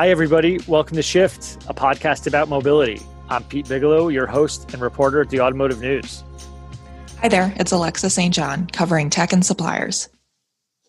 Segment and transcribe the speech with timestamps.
[0.00, 0.58] Hi, everybody.
[0.66, 3.02] Welcome to Shift, a podcast about mobility.
[3.28, 6.24] I'm Pete Bigelow, your host and reporter at the Automotive News.
[7.18, 8.32] Hi there, it's Alexa St.
[8.32, 10.08] John covering tech and suppliers.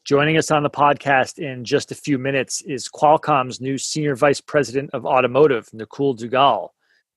[0.05, 4.39] Joining us on the podcast in just a few minutes is Qualcomm's new Senior Vice
[4.39, 6.69] President of Automotive, Nakul Duggal.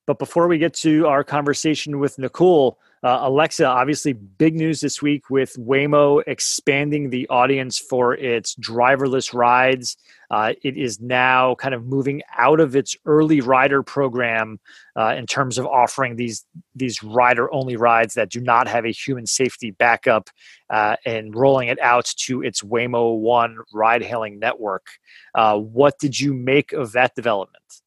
[0.04, 2.74] But before we get to our conversation with Nakul,
[3.04, 9.34] uh, Alexa, obviously, big news this week with Waymo expanding the audience for its driverless
[9.34, 9.98] rides.
[10.30, 14.58] Uh, it is now kind of moving out of its early rider program
[14.96, 18.90] uh, in terms of offering these these rider only rides that do not have a
[18.90, 20.30] human safety backup,
[20.70, 24.86] uh, and rolling it out to its Waymo One ride hailing network.
[25.34, 27.83] Uh, what did you make of that development?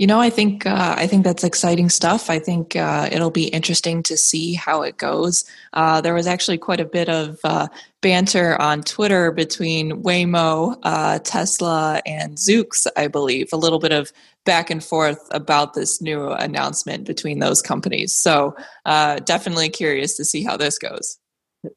[0.00, 2.30] You know, I think uh, I think that's exciting stuff.
[2.30, 5.44] I think uh, it'll be interesting to see how it goes.
[5.74, 7.68] Uh, there was actually quite a bit of uh,
[8.00, 13.50] banter on Twitter between Waymo, uh, Tesla, and Zoox, I believe.
[13.52, 14.10] A little bit of
[14.46, 18.14] back and forth about this new announcement between those companies.
[18.14, 21.18] So, uh, definitely curious to see how this goes.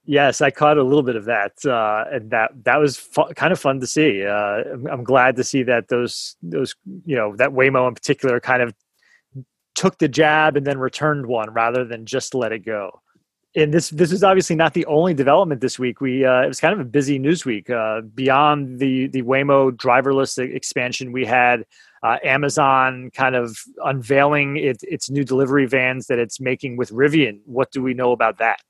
[0.06, 3.52] Yes, I caught a little bit of that, uh, and that that was fu- kind
[3.52, 4.26] of fun to see.
[4.26, 6.74] Uh, I'm, I'm, glad to see that those those
[7.06, 8.74] you know that Waymo in particular kind of
[9.76, 13.02] took the jab and then returned one rather than just let it go.
[13.56, 16.00] And this this is obviously not the only development this week.
[16.00, 17.70] We uh, it was kind of a busy news week.
[17.70, 21.66] Uh, beyond the the Waymo driverless expansion, we had
[22.04, 27.42] uh, Amazon kind of unveiling it, its new delivery vans that it's making with Rivian.
[27.46, 28.62] What do we know about that?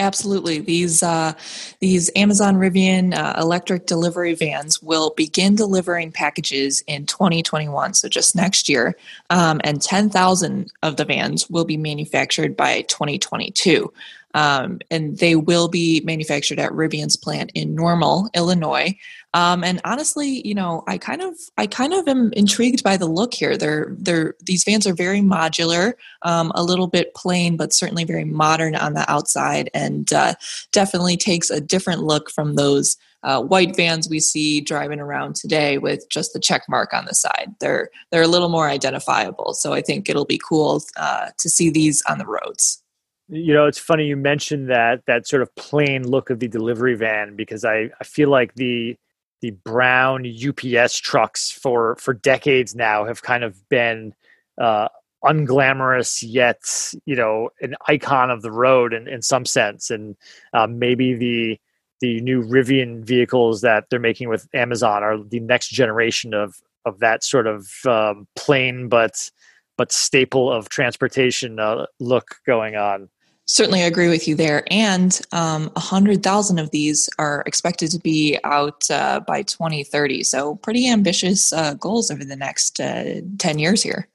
[0.00, 0.60] Absolutely.
[0.60, 1.34] These uh,
[1.80, 8.34] these Amazon Rivian uh, electric delivery vans will begin delivering packages in 2021, so just
[8.34, 8.96] next year,
[9.28, 13.92] um, and 10,000 of the vans will be manufactured by 2022.
[14.32, 18.96] Um, and they will be manufactured at Rivian's plant in Normal, Illinois.
[19.32, 23.06] Um, and honestly, you know, I kind of, I kind of am intrigued by the
[23.06, 23.56] look here.
[23.56, 28.24] They're, they're, these vans are very modular, um, a little bit plain, but certainly very
[28.24, 30.34] modern on the outside, and uh,
[30.72, 35.78] definitely takes a different look from those uh, white vans we see driving around today
[35.78, 37.54] with just the check mark on the side.
[37.60, 39.52] They're, they're a little more identifiable.
[39.54, 42.82] So I think it'll be cool uh, to see these on the roads.
[43.28, 46.96] You know, it's funny you mentioned that that sort of plain look of the delivery
[46.96, 48.96] van because I, I feel like the
[49.40, 54.14] the brown UPS trucks for for decades now have kind of been
[54.60, 54.88] uh,
[55.24, 56.60] unglamorous yet
[57.04, 59.90] you know an icon of the road in, in some sense.
[59.90, 60.16] And
[60.52, 61.58] uh, maybe the
[62.00, 66.98] the new Rivian vehicles that they're making with Amazon are the next generation of of
[67.00, 69.30] that sort of um, plain but
[69.76, 73.08] but staple of transportation uh, look going on
[73.50, 74.62] certainly I agree with you there.
[74.70, 80.22] And um, 100,000 of these are expected to be out uh, by 2030.
[80.22, 84.06] So, pretty ambitious uh, goals over the next uh, 10 years here.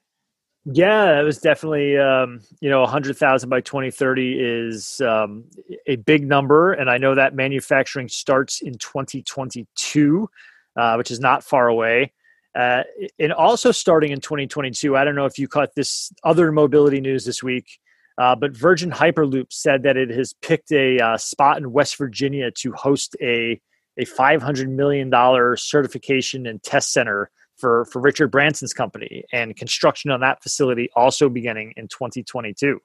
[0.64, 5.44] Yeah, it was definitely, um, you know, 100,000 by 2030 is um,
[5.86, 6.72] a big number.
[6.72, 10.28] And I know that manufacturing starts in 2022,
[10.76, 12.12] uh, which is not far away.
[12.54, 12.82] Uh,
[13.18, 17.26] and also starting in 2022, I don't know if you caught this other mobility news
[17.26, 17.78] this week.
[18.18, 22.50] Uh, but Virgin Hyperloop said that it has picked a uh, spot in West Virginia
[22.58, 23.60] to host a
[23.98, 29.56] a five hundred million dollar certification and test center for for Richard Branson's company, and
[29.56, 32.80] construction on that facility also beginning in 2022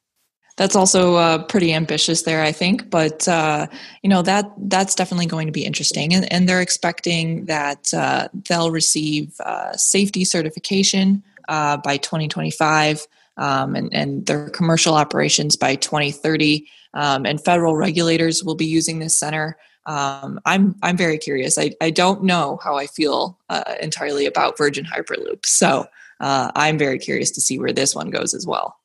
[0.58, 2.90] that's also uh, pretty ambitious there i think.
[2.90, 3.68] But uh,
[4.04, 6.14] you know that that's definitely going to be interesting.
[6.14, 13.08] And, and they're expecting that uh, they'll receive uh, safety certification uh, by 2025
[13.42, 16.68] um, and, and their commercial operations by 2030.
[16.94, 19.58] Um, and federal regulators will be using this center.
[19.88, 21.58] Um, I'm I'm very curious.
[21.58, 25.88] I, I don't know how I feel uh, entirely about Virgin Hyperloop, so
[26.20, 28.78] uh, I'm very curious to see where this one goes as well.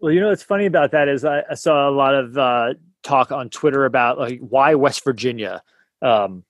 [0.00, 2.74] Well, you know what's funny about that is I, I saw a lot of uh,
[3.02, 5.62] talk on Twitter about like why West Virginia,
[6.00, 6.44] um,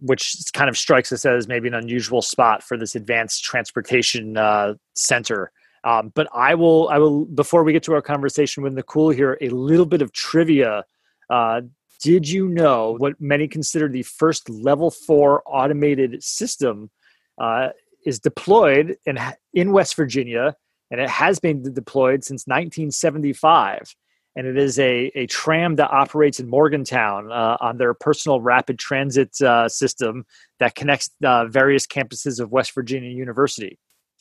[0.00, 4.74] which kind of strikes us as maybe an unusual spot for this advanced transportation uh,
[4.94, 5.52] center.
[5.84, 9.38] Um, but I will, I will, before we get to our conversation with Nakul here,
[9.40, 10.84] a little bit of trivia.
[11.28, 11.62] Uh,
[12.02, 16.90] did you know what many consider the first level four automated system
[17.38, 17.68] uh,
[18.04, 19.18] is deployed in,
[19.54, 20.54] in West Virginia,
[20.90, 23.94] and it has been deployed since 1975.
[24.36, 28.78] And it is a, a tram that operates in Morgantown uh, on their personal rapid
[28.78, 30.24] transit uh, system
[30.60, 33.78] that connects uh, various campuses of West Virginia University.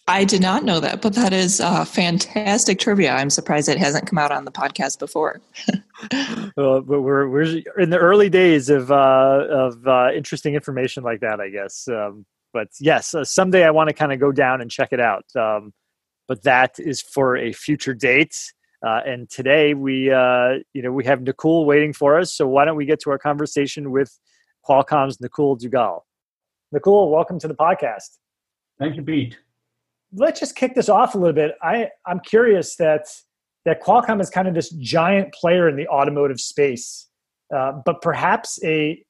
[0.10, 3.14] I did not know that, but that is uh, fantastic trivia.
[3.14, 5.40] I'm surprised it hasn't come out on the podcast before.
[6.58, 11.20] well, but we're we're in the early days of uh, of uh, interesting information like
[11.20, 11.88] that, I guess.
[11.88, 15.00] Um, but yes, uh, someday I want to kind of go down and check it
[15.00, 15.26] out.
[15.36, 15.74] Um,
[16.28, 18.36] but that is for a future date.
[18.84, 22.34] Uh, and today we, uh, you know, we have Nakul waiting for us.
[22.34, 24.18] So why don't we get to our conversation with
[24.68, 26.02] Qualcomm's Nakul Duggal?
[26.74, 28.18] Nakul, welcome to the podcast.
[28.80, 29.38] Thank you, Pete.
[30.14, 31.56] Let's just kick this off a little bit.
[31.62, 33.08] I, I'm curious that
[33.66, 37.08] that Qualcomm is kind of this giant player in the automotive space,
[37.56, 39.04] uh, but perhaps a,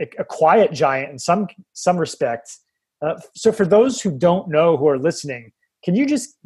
[0.00, 2.60] a, a quiet giant in some some respects.
[3.00, 5.52] Uh, so, for those who don't know who are listening,
[5.84, 6.36] can you just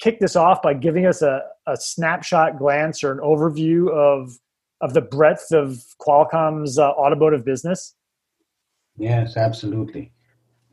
[0.00, 4.36] kick this off by giving us a, a snapshot glance or an overview of
[4.80, 7.94] of the breadth of Qualcomm's uh, automotive business?
[8.96, 10.12] Yes, absolutely.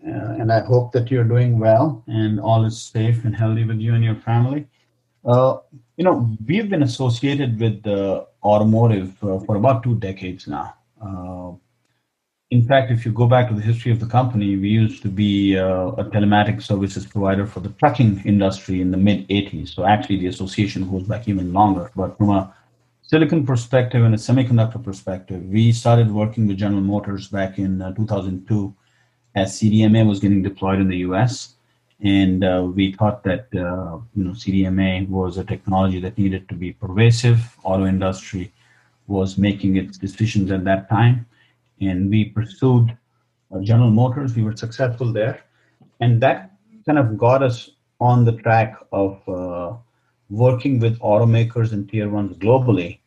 [0.06, 3.80] Uh, and I hope that you're doing well and all is safe and healthy with
[3.80, 4.68] you and your family.
[5.24, 5.58] Uh,
[5.98, 10.74] you know, we've been associated with the automotive uh, for about two decades now.
[11.00, 11.52] Uh,
[12.50, 15.08] in fact, if you go back to the history of the company, we used to
[15.08, 19.70] be a telematic services provider for the trucking industry in the mid 80s.
[19.70, 21.92] So actually, the association goes back even longer.
[21.96, 22.54] But from a
[23.04, 27.94] silicon perspective and a semiconductor perspective, we started working with General Motors back in uh,
[27.94, 28.76] 2002
[29.36, 31.56] as CDMA was getting deployed in the US.
[32.04, 36.56] And uh, we thought that uh, you know CDMA was a technology that needed to
[36.56, 37.56] be pervasive.
[37.64, 38.52] Auto industry
[39.08, 41.26] was making its decisions at that time
[41.82, 42.96] and we pursued
[43.54, 44.36] uh, General Motors.
[44.36, 45.44] We were successful there,
[46.00, 46.52] and that
[46.86, 49.76] kind of got us on the track of uh,
[50.30, 53.00] working with automakers and tier ones globally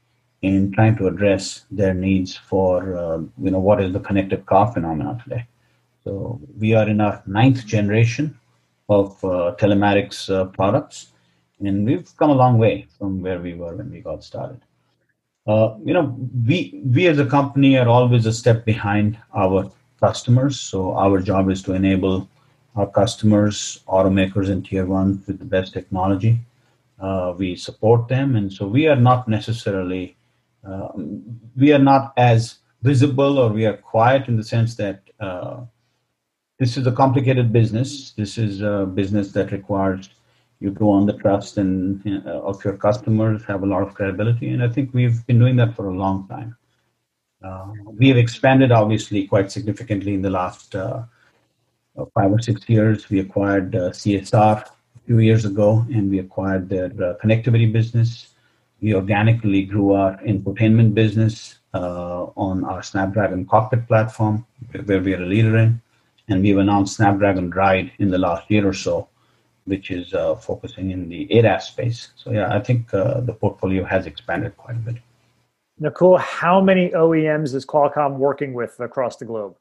[0.42, 4.72] in trying to address their needs for uh, you know what is the connected car
[4.72, 5.46] phenomenon today.
[6.04, 8.38] So we are in our ninth generation
[8.90, 11.12] of uh, telematics uh, products,
[11.60, 14.60] and we've come a long way from where we were when we got started.
[15.46, 16.14] Uh, you know,
[16.46, 19.70] we we as a company are always a step behind our
[20.00, 20.60] customers.
[20.60, 22.28] So our job is to enable
[22.76, 26.38] our customers, automakers, and tier ones with the best technology.
[27.00, 30.16] Uh, we support them, and so we are not necessarily
[30.68, 30.88] uh,
[31.56, 35.64] we are not as visible or we are quiet in the sense that uh,
[36.58, 38.12] this is a complicated business.
[38.12, 40.10] This is a business that requires
[40.60, 44.48] you go on the trust and uh, of your customers, have a lot of credibility,
[44.48, 46.56] and I think we've been doing that for a long time.
[47.42, 47.66] Uh,
[47.98, 51.02] we have expanded obviously quite significantly in the last uh,
[51.98, 53.10] uh five or six years.
[53.10, 58.28] We acquired uh, CSR a few years ago, and we acquired their uh, connectivity business.
[58.80, 64.46] We organically grew our infotainment business on our Snapdragon cockpit platform,
[64.84, 65.80] where we are a leader in,
[66.28, 69.08] and we've announced Snapdragon Ride in the last year or so
[69.64, 72.10] which is uh, focusing in the ADAS space.
[72.16, 74.96] So yeah, I think uh, the portfolio has expanded quite a bit.
[75.80, 79.56] Nakul, how many OEMs is Qualcomm working with across the globe?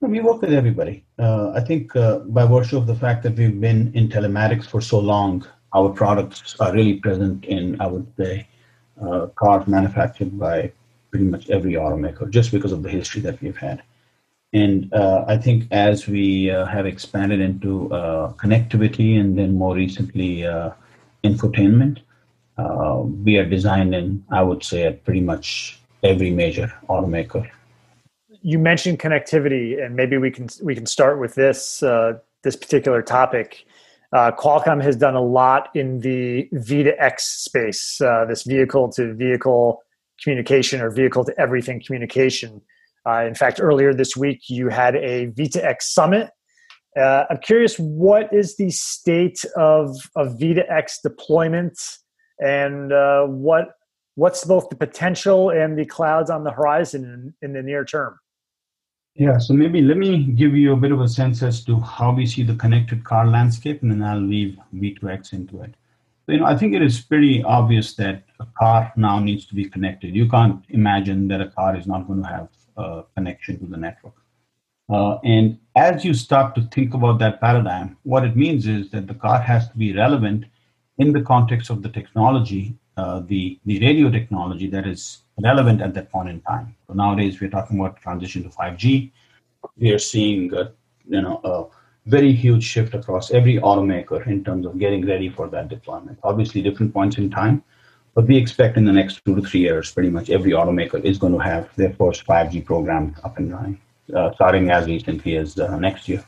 [0.00, 1.04] We work with everybody.
[1.18, 4.80] Uh, I think uh, by virtue of the fact that we've been in telematics for
[4.80, 8.48] so long, our products are really present in, I would say,
[9.00, 10.72] uh, cars manufactured by
[11.10, 13.82] pretty much every automaker, just because of the history that we've had.
[14.52, 19.74] And uh, I think as we uh, have expanded into uh, connectivity and then more
[19.74, 20.70] recently uh,
[21.24, 22.00] infotainment,
[22.58, 27.48] uh, we are designing, I would say, at pretty much every major automaker.
[28.42, 33.00] You mentioned connectivity, and maybe we can we can start with this uh, this particular
[33.00, 33.64] topic.
[34.12, 37.96] Qualcomm has done a lot in the V2X space,
[38.28, 39.82] this vehicle to vehicle
[40.22, 42.60] communication or vehicle to everything communication.
[43.06, 46.30] Uh, in fact, earlier this week, you had a V2X summit.
[46.96, 51.78] Uh, I'm curious, what is the state of, of V2X deployment
[52.38, 53.70] and uh, what,
[54.14, 58.18] what's both the potential and the clouds on the horizon in, in the near term?
[59.14, 62.12] Yeah, so maybe let me give you a bit of a sense as to how
[62.12, 65.74] we see the connected car landscape, and then I'll weave V2X into it.
[66.24, 69.54] So, you know, I think it is pretty obvious that a car now needs to
[69.54, 70.14] be connected.
[70.14, 73.76] You can't imagine that a car is not going to have uh, connection to the
[73.76, 74.14] network.
[74.88, 79.06] Uh, and as you start to think about that paradigm, what it means is that
[79.06, 80.44] the car has to be relevant
[80.98, 85.94] in the context of the technology, uh, the, the radio technology that is relevant at
[85.94, 86.74] that point in time.
[86.86, 89.10] So nowadays we're talking about transition to 5G.
[89.78, 90.72] We are seeing a,
[91.08, 95.48] you know, a very huge shift across every automaker in terms of getting ready for
[95.48, 96.18] that deployment.
[96.22, 97.62] Obviously, different points in time,
[98.14, 101.18] but we expect in the next two to three years, pretty much every automaker is
[101.18, 103.80] going to have their first 5G program up and running,
[104.14, 106.24] uh, starting as recently as uh, next year.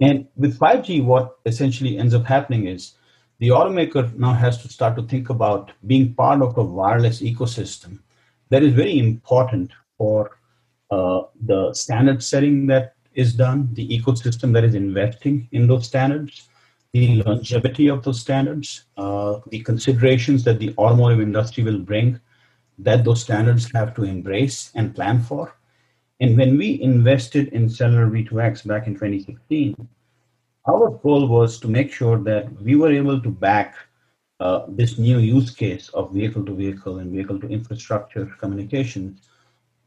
[0.00, 2.94] And with 5G, what essentially ends up happening is
[3.38, 7.98] the automaker now has to start to think about being part of a wireless ecosystem
[8.50, 10.38] that is very important for
[10.90, 16.48] uh, the standard setting that is done, the ecosystem that is investing in those standards,
[16.92, 22.20] the longevity of those standards, uh, the considerations that the automotive industry will bring
[22.78, 25.54] that those standards have to embrace and plan for.
[26.20, 29.74] And when we invested in Cellular V2X back in 2016,
[30.68, 33.74] our goal was to make sure that we were able to back
[34.38, 39.28] uh, this new use case of vehicle to vehicle and vehicle to infrastructure communications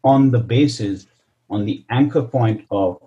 [0.03, 1.07] on the basis,
[1.50, 2.97] on the anchor point of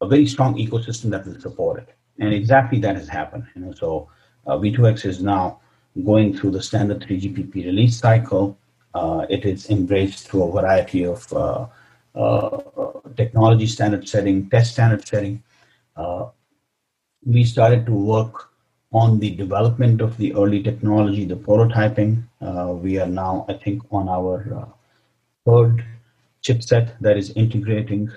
[0.00, 1.94] a very strong ecosystem that will support it.
[2.18, 3.44] And exactly that has happened.
[3.76, 4.08] So
[4.46, 5.60] uh, V2X is now
[6.04, 8.58] going through the standard 3GPP release cycle.
[8.94, 11.66] Uh, it is embraced through a variety of uh,
[12.14, 12.60] uh
[13.16, 15.42] technology standard setting, test standard setting.
[15.96, 16.26] Uh,
[17.24, 18.50] we started to work
[18.92, 22.22] on the development of the early technology, the prototyping.
[22.42, 24.68] Uh, we are now, I think, on our
[25.46, 25.84] third
[26.42, 28.10] chipset that is integrating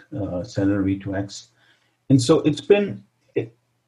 [0.43, 1.47] cellular V2X.
[2.09, 3.03] And so it's been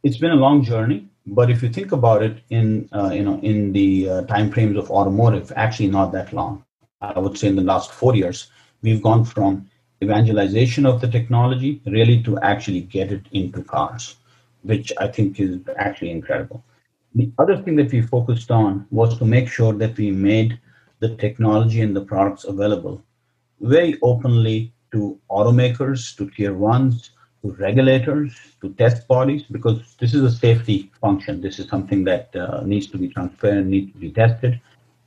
[0.07, 3.39] it's been a long journey, but if you think about it in uh, you know
[3.51, 6.63] in the uh, time frames of automotive, actually not that long.
[7.01, 9.69] I would say in the last four years, we've gone from
[10.03, 14.15] evangelization of the technology really to actually get it into cars,
[14.63, 16.63] which I think is actually incredible.
[17.15, 20.59] The other thing that we focused on was to make sure that we made
[20.99, 23.03] the technology and the products available
[23.61, 30.23] very openly to automakers, to tier ones, to regulators, to test bodies, because this is
[30.23, 31.41] a safety function.
[31.41, 34.59] This is something that uh, needs to be transparent, needs to be tested.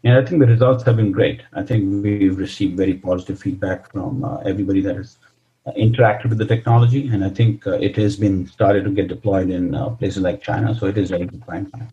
[0.04, 1.42] And I think the results have been great.
[1.52, 5.18] I think we've received very positive feedback from uh, everybody that has
[5.66, 7.08] uh, interacted with the technology.
[7.08, 10.42] And I think uh, it has been started to get deployed in uh, places like
[10.42, 10.74] China.
[10.74, 11.88] So it is ready good prime time.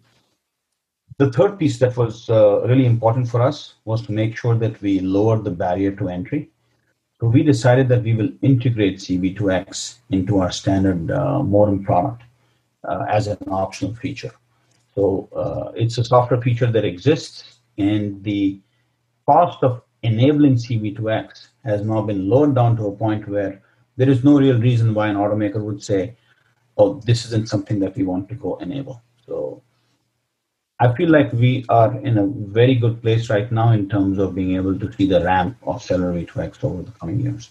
[1.17, 4.79] The third piece that was uh, really important for us was to make sure that
[4.81, 6.51] we lower the barrier to entry.
[7.19, 12.21] So we decided that we will integrate CV2X into our standard uh, modem product
[12.83, 14.33] uh, as an optional feature.
[14.93, 18.59] So uh, it's a software feature that exists, and the
[19.25, 23.61] cost of enabling CV2X has now been lowered down to a point where
[23.95, 26.15] there is no real reason why an automaker would say,
[26.77, 29.63] "Oh, this isn't something that we want to go enable." So
[30.79, 34.35] I feel like we are in a very good place right now in terms of
[34.35, 37.49] being able to see the ramp of Cellular V2X over the coming years.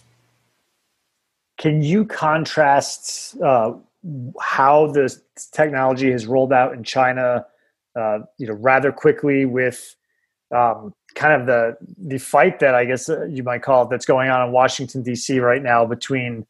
[1.59, 3.73] Can you contrast uh,
[4.41, 7.47] how this technology has rolled out in China,
[7.99, 9.97] uh, you know, rather quickly with
[10.55, 14.07] um, kind of the the fight that I guess uh, you might call it that's
[14.07, 15.41] going on in Washington D.C.
[15.41, 16.47] right now between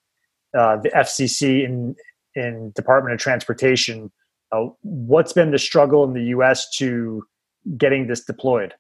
[0.55, 1.97] uh, the FCC and
[2.35, 4.13] in Department of Transportation
[4.53, 6.71] uh, what's been the struggle in the U.S.
[6.77, 7.25] to
[7.77, 8.75] getting this deployed?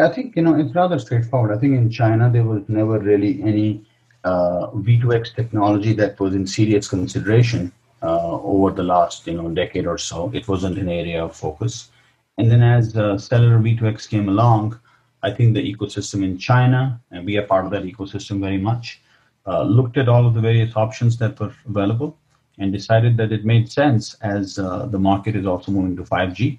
[0.00, 1.56] I think you know it's rather straightforward.
[1.56, 3.84] I think in China there was never really any
[4.24, 7.72] uh, V2X technology that was in serious consideration
[8.02, 10.30] uh, over the last you know decade or so.
[10.34, 11.90] It wasn't an area of focus.
[12.38, 14.80] And then as uh, cellular V2X came along,
[15.22, 19.02] I think the ecosystem in China, and we are part of that ecosystem very much,
[19.46, 22.16] uh, looked at all of the various options that were available
[22.62, 26.58] and decided that it made sense as uh, the market is also moving to 5G.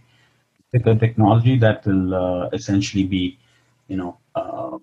[0.73, 3.39] Pick a technology that will uh, essentially be,
[3.87, 4.77] you know, uh,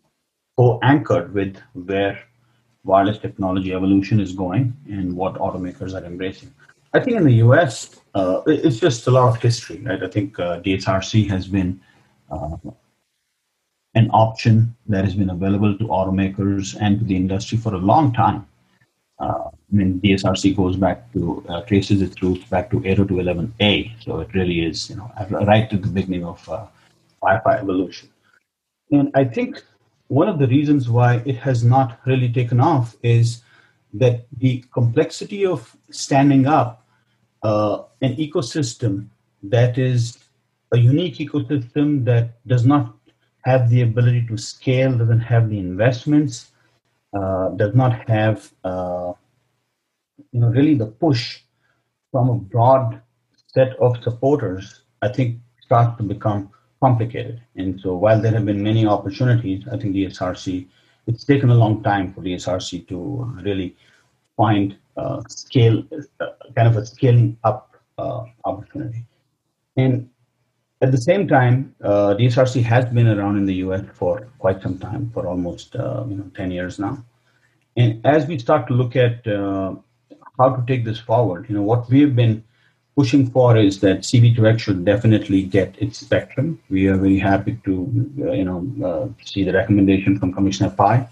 [0.57, 2.19] co-anchored with where
[2.85, 6.53] wireless technology evolution is going and what automakers are embracing.
[6.95, 10.03] I think in the US, uh, it's just a lot of history, right?
[10.03, 11.81] I think uh, DSRC has been
[12.31, 12.57] uh,
[13.95, 18.13] an option that has been available to automakers and to the industry for a long
[18.13, 18.47] time.
[19.21, 24.21] Uh, I mean, DSRC goes back to uh, traces its roots back to 802.11a, so
[24.21, 26.67] it really is, you know, right to the beginning of uh,
[27.21, 28.09] Wi-Fi evolution.
[28.91, 29.63] And I think
[30.09, 33.43] one of the reasons why it has not really taken off is
[33.95, 36.87] that the complexity of standing up
[37.43, 39.09] uh, an ecosystem
[39.43, 40.19] that is
[40.73, 42.95] a unique ecosystem that does not
[43.43, 46.50] have the ability to scale, doesn't have the investments,
[47.13, 49.13] does not have uh,
[50.33, 51.41] you know really the push
[52.11, 53.01] from a broad
[53.47, 56.51] set of supporters, I think starts to become
[56.83, 57.41] complicated.
[57.57, 60.67] And so while there have been many opportunities, I think DSRC,
[61.07, 62.99] it's taken a long time for DSRC to
[63.43, 63.77] really
[64.37, 65.85] find uh, scale,
[66.21, 66.27] uh,
[66.57, 69.05] kind of a scaling up uh, opportunity.
[69.77, 70.09] And
[70.83, 74.79] at the same time, uh, DSRC has been around in the US for quite some
[74.79, 77.05] time, for almost uh, you know 10 years now.
[77.77, 79.75] And as we start to look at uh,
[80.39, 82.43] how to take this forward, you know, what we've been
[82.97, 86.59] pushing for is that CV2X should definitely get its spectrum.
[86.69, 87.73] We are very happy to,
[88.23, 91.07] uh, you know, uh, see the recommendation from Commissioner Pai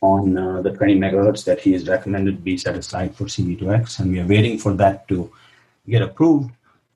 [0.00, 4.10] on uh, the 20 megahertz that he has recommended be set aside for CV2X, and
[4.10, 5.30] we are waiting for that to
[5.86, 6.50] get approved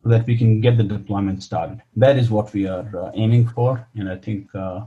[0.05, 1.83] that we can get the deployment started.
[1.97, 4.83] That is what we are uh, aiming for, and I think uh,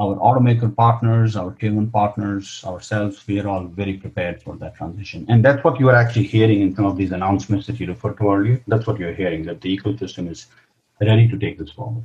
[0.00, 4.74] our automaker partners, our tier one partners, ourselves, we are all very prepared for that
[4.74, 5.26] transition.
[5.28, 8.16] And that's what you are actually hearing in some of these announcements that you referred
[8.18, 8.62] to earlier.
[8.66, 10.46] That's what you're hearing, that the ecosystem is
[11.00, 12.04] ready to take this forward.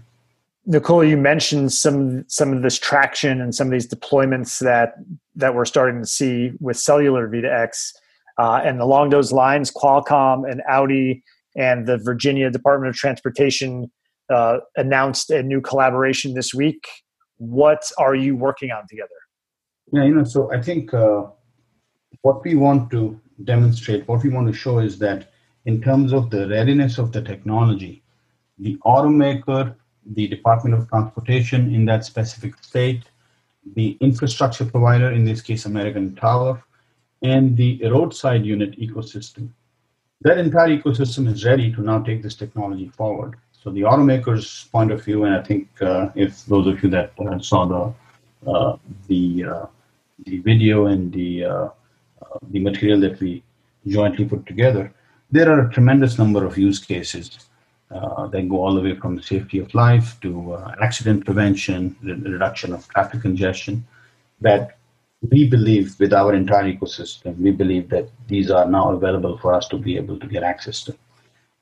[0.67, 4.95] Nakul, you mentioned some some of this traction and some of these deployments that
[5.35, 7.93] that we're starting to see with cellular V2X,
[8.39, 11.23] uh, and along those lines, Qualcomm and Audi
[11.55, 13.91] and the Virginia Department of Transportation
[14.29, 16.83] uh, announced a new collaboration this week.
[17.37, 19.09] What are you working on together?
[19.91, 21.23] Yeah, you know, so I think uh,
[22.21, 25.31] what we want to demonstrate, what we want to show is that
[25.65, 28.03] in terms of the readiness of the technology,
[28.57, 33.03] the automaker the Department of Transportation in that specific state,
[33.75, 36.63] the infrastructure provider, in this case American Tower,
[37.21, 39.49] and the roadside unit ecosystem.
[40.21, 43.35] That entire ecosystem is ready to now take this technology forward.
[43.51, 47.11] So the automaker's point of view, and I think uh, if those of you that
[47.19, 49.65] uh, saw the uh, the uh,
[50.25, 51.69] the video and the uh, uh,
[52.51, 53.43] the material that we
[53.87, 54.93] jointly put together,
[55.31, 57.39] there are a tremendous number of use cases
[58.31, 62.87] they go all the way from safety of life to accident prevention, re- reduction of
[62.89, 63.85] traffic congestion.
[64.41, 64.77] That
[65.31, 69.67] we believe with our entire ecosystem, we believe that these are now available for us
[69.69, 70.95] to be able to get access to.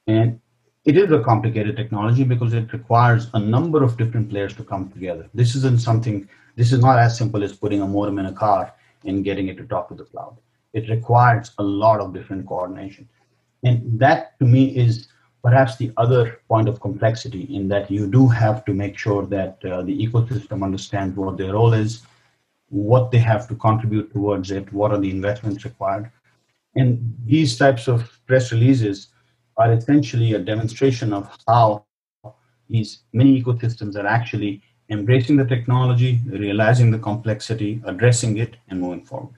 [0.08, 0.40] And
[0.86, 4.90] it is a complicated technology because it requires a number of different players to come
[4.92, 5.30] together.
[5.34, 8.74] This isn't something, this is not as simple as putting a modem in a car
[9.06, 10.38] and getting it to talk to the cloud.
[10.74, 13.08] It requires a lot of different coordination.
[13.64, 15.08] And that to me is
[15.42, 19.64] perhaps the other point of complexity in that you do have to make sure that
[19.66, 22.04] uh, the ecosystem understands what their role is,
[22.74, 26.12] what they have to contribute towards it, what are the investments required.
[26.76, 29.10] And these types of press releases
[29.58, 31.86] are essentially a demonstration of how
[32.68, 39.06] these many ecosystems are actually embracing the technology, realizing the complexity, addressing it, and moving
[39.06, 39.36] forward.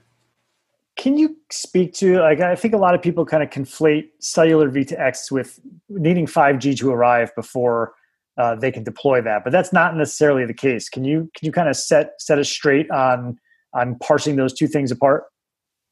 [0.96, 4.70] Can you speak to like I think a lot of people kind of conflate cellular
[4.70, 7.92] V2X with needing 5G to arrive before
[8.38, 10.88] uh, they can deploy that, but that's not necessarily the case.
[10.88, 13.38] Can you can you kind of set set us straight on
[13.72, 15.24] on parsing those two things apart?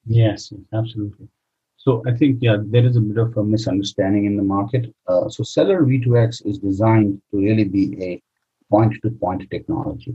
[0.07, 1.29] Yes, absolutely.
[1.77, 4.95] So I think yeah, there is a bit of a misunderstanding in the market.
[5.07, 8.23] Uh, so Cellular V2X is designed to really be a
[8.71, 10.15] point-to-point technology,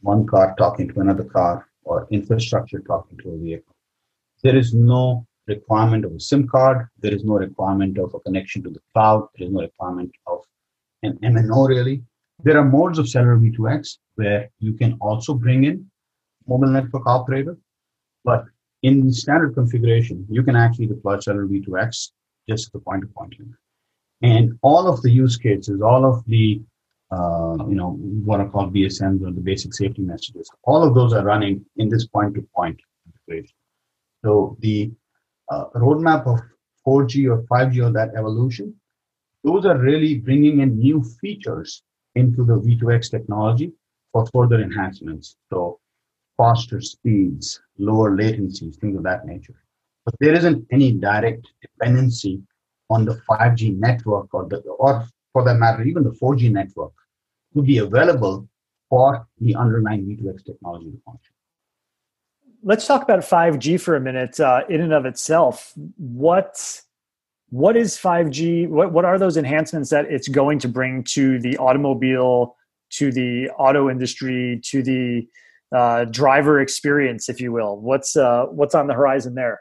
[0.00, 3.74] one car talking to another car, or infrastructure talking to a vehicle.
[4.42, 6.88] There is no requirement of a SIM card.
[6.98, 9.28] There is no requirement of a connection to the cloud.
[9.36, 10.44] There is no requirement of
[11.06, 12.02] an MNO really.
[12.44, 15.90] There are modes of cellular V2X where you can also bring in
[16.46, 17.56] mobile network operator,
[18.24, 18.44] but
[18.82, 22.10] in standard configuration, you can actually deploy cellular V2X
[22.48, 23.52] just the point-to-point link.
[24.22, 26.62] And all of the use cases, all of the
[27.12, 27.92] uh, you know
[28.24, 31.88] what are called BSMs or the basic safety messages, all of those are running in
[31.88, 33.54] this point-to-point configuration.
[34.24, 34.90] So the
[35.48, 36.40] uh, roadmap of
[36.86, 38.74] 4G or 5G or that evolution,
[39.46, 41.82] those are really bringing in new features
[42.16, 43.72] into the V2X technology
[44.12, 45.36] for further enhancements.
[45.50, 45.78] So
[46.36, 49.54] faster speeds, lower latencies, things of that nature.
[50.04, 52.42] But there isn't any direct dependency
[52.90, 56.92] on the 5G network or the or for that matter, even the 4G network
[57.54, 58.48] to be available
[58.90, 61.32] for the underlying V2X technology to function
[62.62, 64.40] let's talk about 5G for a minute.
[64.40, 66.82] Uh, in and of itself, what
[67.50, 68.68] what is 5G?
[68.68, 72.56] What what are those enhancements that it's going to bring to the automobile,
[72.92, 75.28] to the auto industry, to the
[75.74, 77.78] uh, driver experience, if you will?
[77.78, 79.60] What's uh, what's on the horizon there?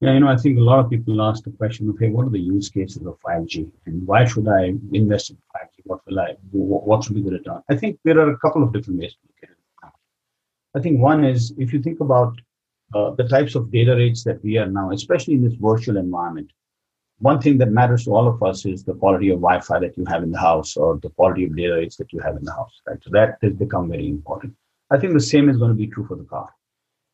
[0.00, 2.30] Yeah, you know, I think a lot of people ask the question, okay, what are
[2.30, 5.82] the use cases of 5G, and why should I invest in 5G?
[5.84, 6.36] What will I?
[6.52, 7.60] What should be the return?
[7.68, 9.56] I think there are a couple of different ways to look at it.
[10.74, 12.40] I think one is if you think about
[12.94, 16.50] uh, the types of data rates that we are now, especially in this virtual environment,
[17.18, 20.04] one thing that matters to all of us is the quality of Wi-Fi that you
[20.06, 22.52] have in the house or the quality of data rates that you have in the
[22.52, 22.98] house, right?
[23.02, 24.54] So that has become very important.
[24.90, 26.48] I think the same is going to be true for the car.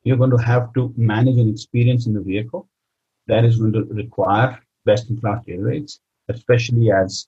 [0.05, 2.69] You're going to have to manage an experience in the vehicle
[3.27, 7.27] that is going to require best-in-class data rates, especially as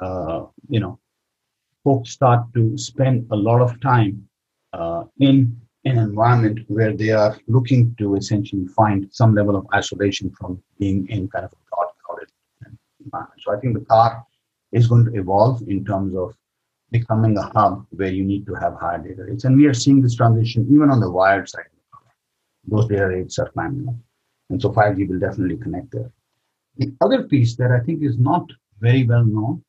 [0.00, 0.98] uh, you know
[1.84, 4.28] folks start to spend a lot of time
[4.72, 10.30] uh, in an environment where they are looking to essentially find some level of isolation
[10.30, 12.28] from being in kind of a crowded
[13.04, 13.40] environment.
[13.42, 14.24] So I think the car
[14.70, 16.34] is going to evolve in terms of
[16.90, 19.44] becoming a hub where you need to have higher data rates.
[19.44, 21.64] And we are seeing this transition even on the wired side.
[22.64, 23.94] those data rates are climbing up.
[24.50, 26.12] And so 5G will definitely connect there.
[26.76, 28.48] The other piece that I think is not
[28.80, 29.64] very well known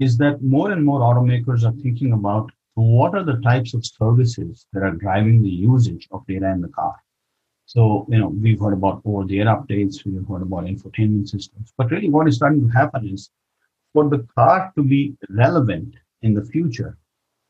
[0.00, 4.66] is that more and more automakers are thinking about what are the types of services
[4.72, 6.96] that are driving the usage of data in the car.
[7.66, 11.72] So, you know, we've heard about over the air updates, we've heard about infotainment systems,
[11.76, 13.30] but really what is starting to happen is
[13.92, 16.98] for the car to be relevant in the future,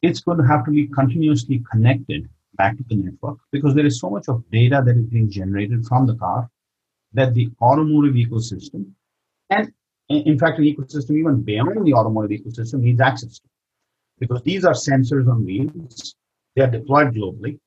[0.03, 3.99] it's going to have to be continuously connected back to the network because there is
[3.99, 6.51] so much of data that is being generated from the car
[7.13, 8.91] that the automotive ecosystem
[9.51, 9.73] and
[10.09, 13.49] in fact an ecosystem even beyond the automotive ecosystem needs access to
[14.19, 16.15] because these are sensors on wheels.
[16.55, 17.59] They are deployed globally.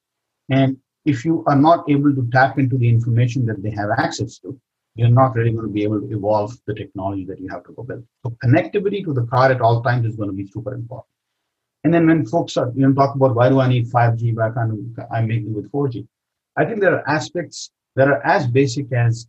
[0.49, 4.39] And if you are not able to tap into the information that they have access
[4.39, 4.59] to
[4.95, 7.73] you're not really going to be able to evolve the technology that you have to
[7.73, 8.03] go build.
[8.23, 11.07] So connectivity to the car at all times is going to be super important.
[11.83, 14.49] And then when folks are, you know, talk about why do I need 5G, why
[14.51, 16.07] can't I make it with 4G?
[16.55, 19.27] I think there are aspects that are as basic as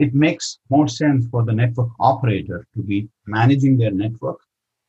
[0.00, 4.38] it makes more sense for the network operator to be managing their network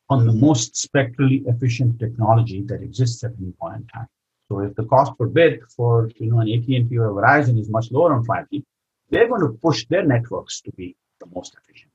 [0.10, 4.08] on the most spectrally efficient technology that exists at any point in time.
[4.48, 7.70] So if the cost per bit for you know an AT&T or a Verizon is
[7.70, 8.64] much lower on 5G,
[9.10, 11.92] they're going to push their networks to be the most efficient.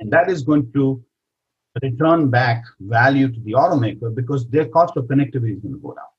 [0.00, 1.04] And that is going to
[1.82, 5.94] return back value to the automaker because their cost of connectivity is going to go
[5.94, 6.12] down.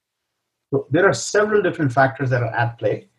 [0.72, 3.10] So there are several different factors that are at play.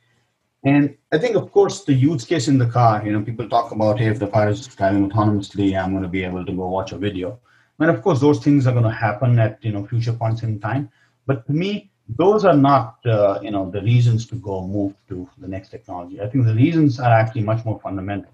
[0.65, 3.71] And I think, of course, the use case in the car, you know, people talk
[3.71, 6.69] about, hey, if the car is driving autonomously, I'm going to be able to go
[6.69, 7.39] watch a video.
[7.81, 10.61] And of course, those things are going to happen at, you know, future points in
[10.61, 10.91] time.
[11.27, 15.29] But to me, those are not, uh, you know, the reasons to go move to
[15.39, 16.21] the next technology.
[16.21, 18.33] I think the reasons are actually much more fundamental.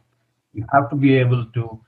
[0.53, 1.81] You have to be able to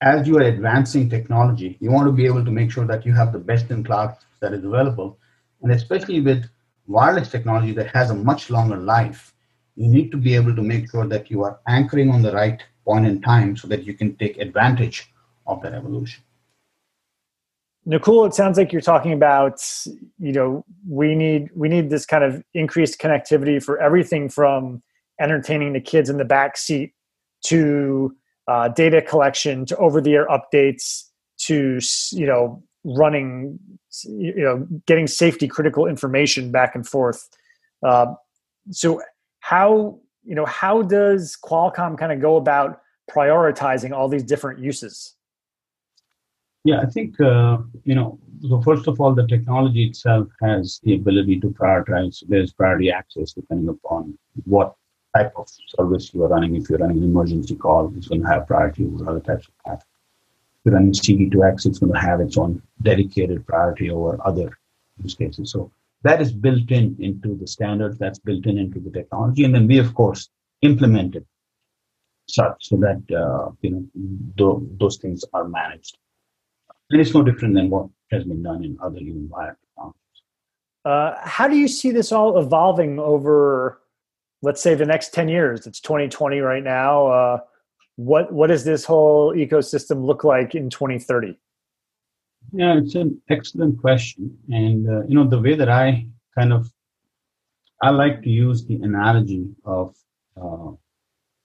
[0.00, 3.12] as you are advancing technology, you want to be able to make sure that you
[3.12, 5.18] have the best in class that is available.
[5.62, 6.48] And especially with
[6.86, 9.34] wireless technology that has a much longer life,
[9.76, 12.62] you need to be able to make sure that you are anchoring on the right
[12.84, 15.12] point in time so that you can take advantage
[15.46, 16.22] of that evolution.
[17.90, 19.60] Nakul, it sounds like you're talking about,
[20.18, 24.80] you know, we need we need this kind of increased connectivity for everything from
[25.20, 26.94] entertaining the kids in the back seat
[27.46, 28.14] to
[28.46, 31.04] uh, data collection to over-the-air updates
[31.38, 31.80] to
[32.12, 33.58] you know running
[34.04, 37.28] you know getting safety critical information back and forth.
[37.82, 38.14] Uh,
[38.70, 39.02] so
[39.40, 45.16] how you know how does qualcomm kind of go about prioritizing all these different uses
[46.64, 48.18] yeah i think uh, you know
[48.48, 53.32] so first of all the technology itself has the ability to prioritize there's priority access
[53.32, 54.74] depending upon what
[55.16, 56.56] type of service you are running.
[56.56, 59.54] If you're running an emergency call, it's going to have priority over other types of
[59.64, 59.86] traffic.
[59.86, 64.58] If you're running C-V2X, it's going to have its own dedicated priority over other
[65.02, 65.50] use cases.
[65.50, 65.70] So
[66.02, 69.44] that is built in into the standards, that's built in into the technology.
[69.44, 70.28] And then we, of course,
[70.62, 71.26] implement it
[72.28, 73.84] such so that, uh, you know,
[74.38, 75.98] th- those things are managed.
[76.90, 79.96] And it's no different than what has been done in other even wired technologies.
[80.84, 83.80] Uh, how do you see this all evolving over
[84.42, 85.66] let's say the next 10 years?
[85.66, 87.06] It's 2020 right now.
[87.06, 87.38] Uh,
[87.96, 91.36] what what does this whole ecosystem look like in 2030
[92.52, 94.38] yeah it's an excellent question.
[94.48, 96.72] And uh, you know the way that i kind of
[97.82, 99.94] i like to use the analogy of
[100.40, 100.70] uh,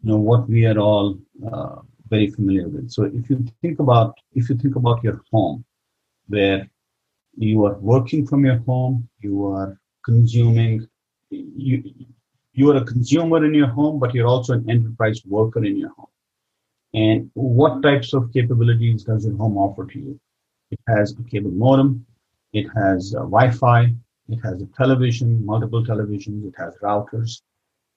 [0.01, 1.19] you know what we are all
[1.51, 1.81] uh,
[2.15, 5.63] very familiar with so if you think about if you think about your home
[6.27, 6.61] where
[7.37, 9.71] you are working from your home you are
[10.09, 10.75] consuming
[11.29, 11.83] you
[12.55, 15.89] you are a consumer in your home, but you're also an enterprise worker in your
[15.89, 16.07] home.
[16.93, 20.19] And what types of capabilities does your home offer to you?
[20.71, 22.05] It has a cable modem,
[22.53, 23.93] it has Wi-Fi,
[24.29, 27.41] it has a television, multiple televisions, it has routers.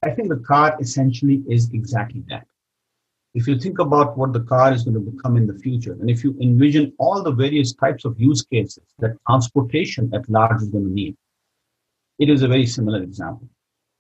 [0.03, 2.47] I think the car essentially is exactly that.
[3.39, 6.11] If you think about what the car is going to become in the future, and
[6.11, 10.71] if you envision all the various types of use cases that transportation at large is
[10.71, 11.17] going to need,
[12.19, 13.49] it is a very similar example.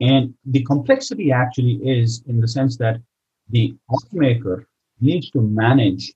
[0.00, 3.00] And the complexity actually is in the sense that
[3.50, 4.64] the automaker
[5.00, 6.12] needs to manage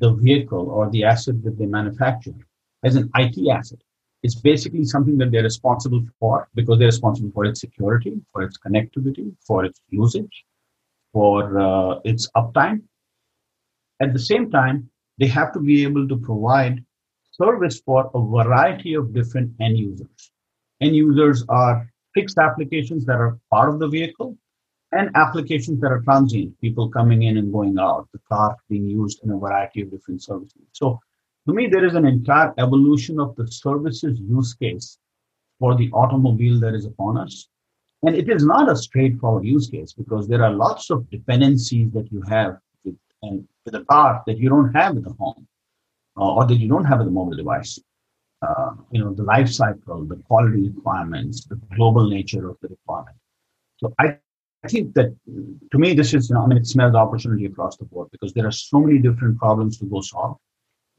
[0.00, 2.34] the vehicle or the asset that they manufacture
[2.82, 3.78] as an IT asset.
[4.24, 8.58] It's basically something that they're responsible for because they're responsible for its security, for its
[8.58, 10.44] connectivity, for its usage,
[11.14, 12.82] for uh, its uptime.
[14.02, 16.84] At the same time, they have to be able to provide
[17.30, 20.32] service for a variety of different end users.
[20.80, 24.36] End users are fixed applications that are part of the vehicle
[24.92, 29.22] and applications that are transient, people coming in and going out, the car being used
[29.24, 30.62] in a variety of different services.
[30.72, 31.00] So
[31.46, 34.98] to me, there is an entire evolution of the services use case
[35.58, 37.48] for the automobile that is upon us.
[38.06, 42.12] And it is not a straightforward use case because there are lots of dependencies that
[42.12, 45.46] you have with, and with a car that you don't have with the home
[46.18, 47.80] uh, or that you don't have with a mobile device.
[48.42, 53.16] Uh, you know, the life cycle, the quality requirements, the global nature of the requirement.
[53.78, 54.18] So I,
[54.62, 55.16] I think that
[55.72, 58.34] to me, this is, you know, I mean, it smells opportunity across the board because
[58.34, 60.36] there are so many different problems to go solve.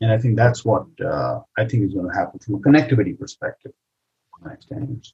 [0.02, 3.18] And I think that's what uh, I think is going to happen from a connectivity
[3.18, 3.74] perspective
[4.39, 5.13] in the next 10 years.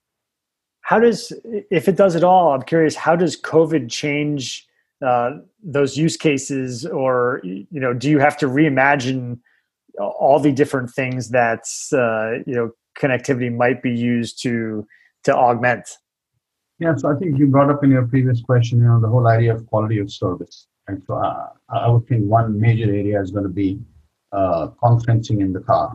[0.92, 1.32] How does,
[1.70, 4.68] if it does at all, I'm curious, how does COVID change
[5.00, 9.38] uh, those use cases or, you know, do you have to reimagine
[9.98, 14.86] all the different things that, uh, you know, connectivity might be used to,
[15.24, 15.88] to augment?
[16.78, 19.26] Yeah, so I think you brought up in your previous question, you know, the whole
[19.28, 20.66] idea of quality of service.
[20.88, 23.80] And so uh, I would think one major area is going to be
[24.32, 25.90] uh, conferencing in the car.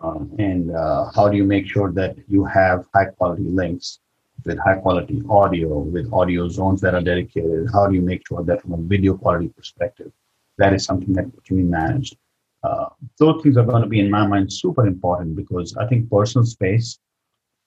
[0.00, 4.00] Um, and uh, how do you make sure that you have high quality links
[4.44, 7.68] with high quality audio, with audio zones that are dedicated?
[7.72, 10.10] How do you make sure that from a video quality perspective,
[10.58, 12.16] that is something that can be managed?
[12.62, 12.86] Uh,
[13.18, 16.46] those things are going to be, in my mind, super important because I think personal
[16.46, 16.98] space,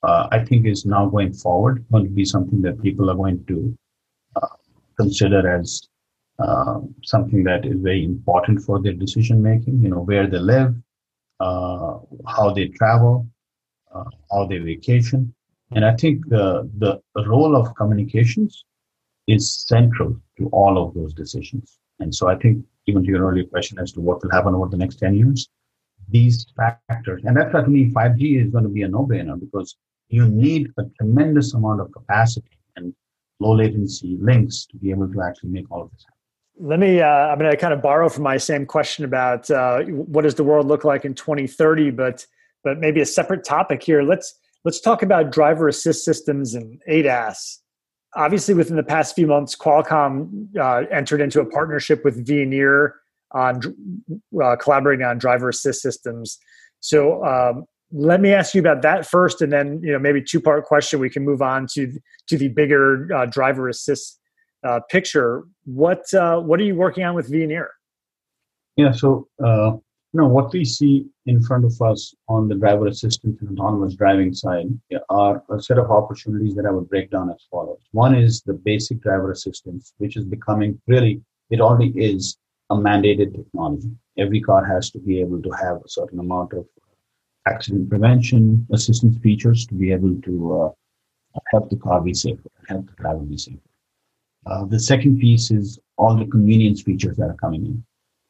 [0.03, 3.43] uh, I think, is now going forward going to be something that people are going
[3.45, 3.77] to
[4.35, 4.47] uh,
[4.97, 5.87] consider as
[6.39, 9.81] uh, something that is very important for their decision making.
[9.81, 10.75] You know, where they live,
[12.35, 13.27] how they travel,
[13.93, 15.33] uh, how they vacation,
[15.75, 18.65] and I think the role of communications
[19.27, 21.79] is central to all of those decisions.
[21.99, 24.67] And so I think even to your earlier question as to what will happen over
[24.67, 25.47] the next 10 years,
[26.09, 29.77] these factors, and that's why to me 5G is going to be a no-brainer because
[30.09, 32.93] you need a tremendous amount of capacity and
[33.39, 36.22] low latency links to be able to actually make all of this happen.
[36.59, 39.81] Let me, uh, I'm going to kind of borrow from my same question about uh,
[39.83, 42.25] what does the world look like in 2030, but,
[42.63, 44.03] but maybe a separate topic here.
[44.03, 47.57] Let's, let's talk about driver assist systems and ADAS.
[48.15, 52.91] Obviously, within the past few months, Qualcomm uh, entered into a partnership with Veoneer
[53.31, 53.59] on
[54.41, 56.37] uh, collaborating on driver assist systems.
[56.79, 60.41] So, um, let me ask you about that first, and then you know maybe two
[60.41, 60.99] part question.
[60.99, 64.19] We can move on to to the bigger uh, driver assist
[64.63, 67.67] uh, picture, what uh, what are you working on with Veoneer?
[68.75, 69.71] Yeah, so uh,
[70.13, 73.95] you know what we see in front of us on the driver assistance and autonomous
[73.95, 74.67] driving side
[75.09, 77.79] are a set of opportunities that I would break down as follows.
[77.91, 82.37] One is the basic driver assistance, which is becoming really it already is
[82.69, 83.91] a mandated technology.
[84.17, 86.65] Every car has to be able to have a certain amount of
[87.47, 92.67] accident prevention assistance features to be able to uh, help the car be safer, and
[92.67, 93.59] help the driver be safer.
[94.45, 97.83] Uh, the second piece is all the convenience features that are coming in,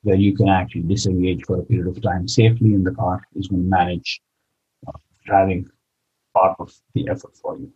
[0.04, 3.47] where you can actually disengage for a period of time safely in the car is
[3.47, 4.21] going to manage
[4.88, 4.91] uh,
[5.26, 5.67] driving
[6.34, 7.71] part of the effort for you.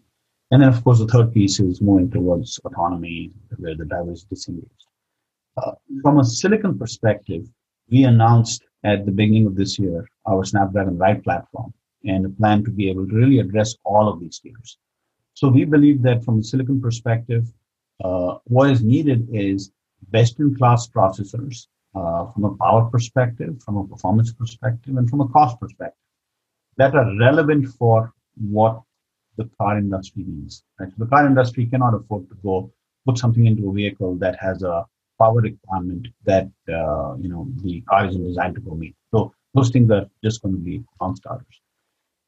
[0.51, 4.23] And then, of course, the third piece is moving towards autonomy, where the driver is
[4.23, 4.85] disengaged.
[5.57, 5.71] Uh,
[6.01, 7.47] from a silicon perspective,
[7.89, 11.73] we announced at the beginning of this year our Snapdragon Ride platform
[12.05, 14.77] and a plan to be able to really address all of these tiers.
[15.33, 17.51] So we believe that from a silicon perspective,
[17.99, 19.71] what is needed is
[20.09, 25.21] best in class processors uh, from a power perspective, from a performance perspective, and from
[25.21, 25.97] a cost perspective
[26.77, 28.81] that are relevant for what
[29.37, 30.63] the car industry needs.
[30.79, 30.89] Right?
[30.89, 32.71] So the car industry cannot afford to go
[33.05, 34.85] put something into a vehicle that has a
[35.19, 38.95] power requirement that uh, you know the car isn't designed to go meet.
[39.11, 41.61] So those things are just going to be non-starters.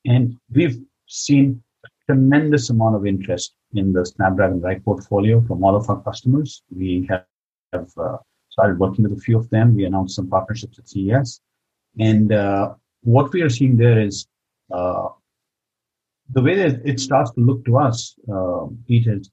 [0.05, 5.75] And we've seen a tremendous amount of interest in the Snapdragon Ride portfolio from all
[5.75, 6.63] of our customers.
[6.75, 7.25] We have,
[7.73, 8.17] have uh,
[8.49, 9.75] started working with a few of them.
[9.75, 11.41] We announced some partnerships at CES.
[11.99, 14.27] And uh, what we are seeing there is
[14.71, 15.10] uh,
[16.32, 19.29] the way that it starts to look to us, uh, Pete, is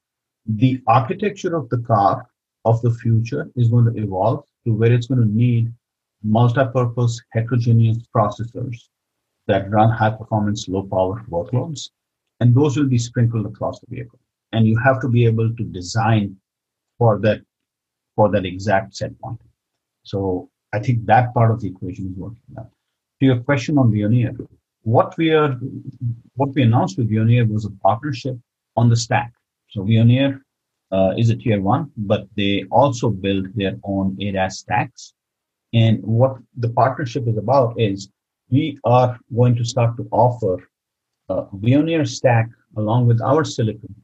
[0.46, 2.26] the architecture of the car
[2.64, 5.72] of the future is going to evolve to where it's going to need
[6.22, 8.88] multi-purpose heterogeneous processors
[9.46, 11.90] that run high performance, low power workloads.
[12.40, 14.18] And those will be sprinkled across the vehicle
[14.52, 16.36] and you have to be able to design
[16.98, 17.40] for that
[18.14, 19.40] for that exact set point.
[20.02, 22.70] So I think that part of the equation is working out.
[23.20, 24.34] To your question on Veoneer,
[24.82, 25.58] what we are
[26.34, 28.36] what we announced with Veoneer was a partnership
[28.76, 29.32] on the stack.
[29.68, 30.40] So Veoneer
[30.92, 35.14] uh, is a tier one, but they also build their own ADAS stacks.
[35.72, 38.08] And what the partnership is about is
[38.50, 40.68] we are going to start to offer
[41.28, 43.94] a Veoneer stack along with our silicon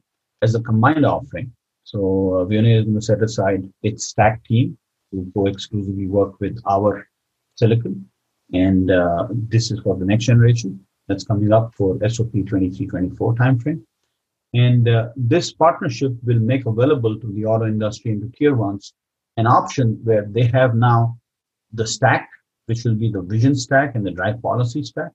[0.43, 1.51] as a combined offering.
[1.83, 4.77] So uh, Veoneer is going to set aside its stack team
[5.11, 7.07] to go exclusively work with our
[7.55, 8.09] silicon.
[8.53, 13.81] And uh, this is for the next generation that's coming up for SOP 2324 timeframe.
[14.53, 18.93] And uh, this partnership will make available to the auto industry and to tier ones
[19.37, 21.17] an option where they have now
[21.73, 22.29] the stack,
[22.67, 25.11] which will be the vision stack and the drive policy stack,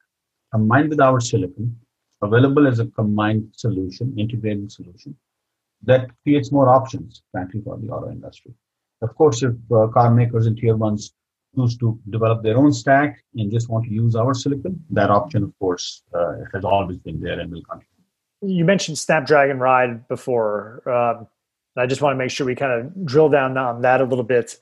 [0.53, 1.79] combined with our silicon,
[2.23, 5.17] available as a combined solution, integrated solution
[5.83, 8.53] that creates more options, frankly, for the auto industry.
[9.03, 11.13] Of course, if uh, car makers and tier ones
[11.55, 15.45] choose to develop their own stack and just want to use our silicon, that option,
[15.45, 17.87] of course, uh, has always been there and will continue.
[18.41, 20.83] You mentioned Snapdragon Ride before.
[20.89, 21.29] Um,
[21.77, 24.25] I just want to make sure we kind of drill down on that a little
[24.25, 24.57] bit.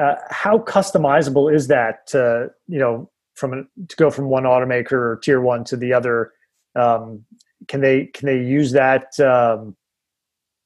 [0.00, 2.08] Uh, how customizable is that?
[2.08, 6.32] To, you know, from to go from one automaker or tier one to the other.
[6.74, 7.24] Um,
[7.68, 9.18] can they can they use that?
[9.20, 9.76] Um,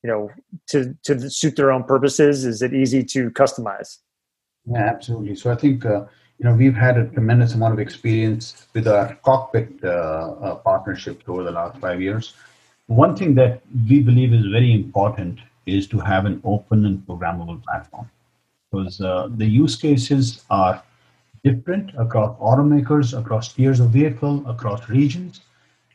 [0.02, 0.30] you know,
[0.68, 2.44] to to suit their own purposes?
[2.44, 3.98] Is it easy to customize?
[4.70, 5.34] Yeah, absolutely.
[5.34, 6.04] So I think uh,
[6.38, 11.24] you know we've had a tremendous amount of experience with our cockpit uh, uh, partnerships
[11.26, 12.34] over the last five years.
[12.86, 17.62] One thing that we believe is very important is to have an open and programmable
[17.62, 18.10] platform
[18.70, 20.82] because uh, the use cases are
[21.44, 25.40] different across automakers, across tiers of vehicle, across regions,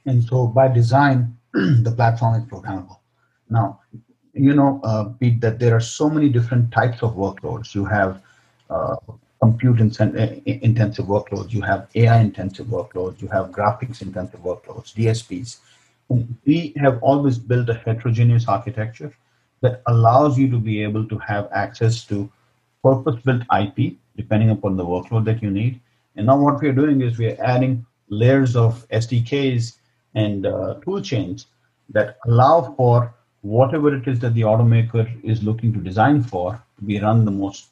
[0.09, 2.97] and so by design the platform is programmable.
[3.49, 3.79] Now,
[4.33, 7.75] you know, uh, Pete, that there are so many different types of workloads.
[7.75, 8.21] You have
[8.69, 8.95] uh,
[9.41, 15.57] compute intensive workloads, you have AI intensive workloads, you have graphics intensive workloads, DSPs.
[16.45, 19.13] We have always built a heterogeneous architecture
[19.61, 22.29] that allows you to be able to have access to
[22.83, 25.79] purpose built IP depending upon the workload that you need.
[26.15, 29.78] And now what we're doing is we're adding layers of SDKs
[30.15, 31.47] and uh, tool chains
[31.89, 36.83] that allow for whatever it is that the automaker is looking to design for to
[36.83, 37.69] be run the most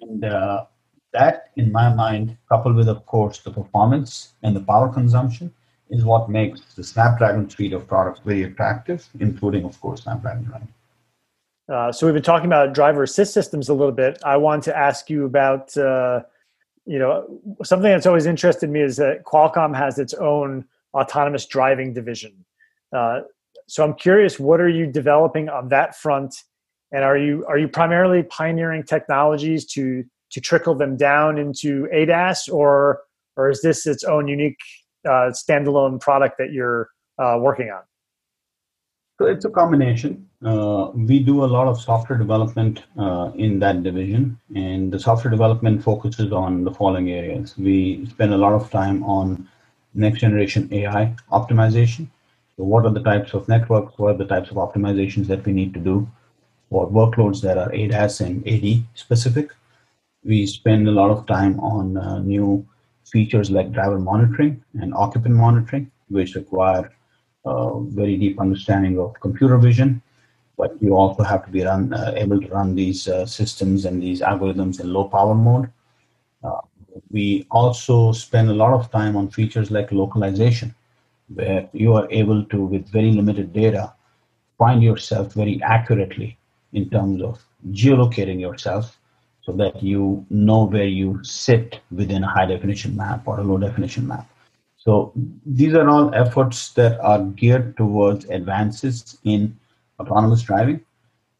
[0.00, 0.64] and uh,
[1.12, 5.52] that, in my mind, coupled with, of course, the performance and the power consumption,
[5.90, 10.68] is what makes the Snapdragon suite of products very attractive, including, of course, Snapdragon.
[11.68, 14.18] Uh, so we've been talking about driver assist systems a little bit.
[14.24, 16.22] I want to ask you about, uh,
[16.88, 21.92] you know, something that's always interested me is that Qualcomm has its own autonomous driving
[21.92, 22.44] division.
[22.92, 23.20] Uh,
[23.66, 26.34] so I'm curious, what are you developing on that front?
[26.92, 32.52] and are you are you primarily pioneering technologies to to trickle them down into ADAS,
[32.52, 33.00] or
[33.36, 34.58] or is this its own unique
[35.06, 37.82] uh, standalone product that you're uh, working on?
[39.18, 40.28] So it's a combination.
[40.44, 45.32] Uh, we do a lot of software development uh, in that division, and the software
[45.32, 47.58] development focuses on the following areas.
[47.58, 49.48] We spend a lot of time on
[49.92, 52.06] next generation AI optimization.
[52.56, 53.98] So, what are the types of networks?
[53.98, 56.08] What are the types of optimizations that we need to do?
[56.68, 59.50] What workloads that are ADAS and AD specific.
[60.22, 62.64] We spend a lot of time on uh, new
[63.04, 66.92] features like driver monitoring and occupant monitoring, which require
[67.48, 70.02] uh, very deep understanding of computer vision.
[70.56, 74.02] But you also have to be run, uh, able to run these uh, systems and
[74.02, 75.70] these algorithms in low power mode.
[76.42, 76.60] Uh,
[77.10, 80.74] we also spend a lot of time on features like localization,
[81.34, 83.92] where you are able to, with very limited data,
[84.58, 86.36] find yourself very accurately
[86.72, 88.98] in terms of geolocating yourself
[89.42, 93.58] so that you know where you sit within a high definition map or a low
[93.58, 94.28] definition map.
[94.88, 95.12] So
[95.44, 99.54] these are all efforts that are geared towards advances in
[100.00, 100.80] autonomous driving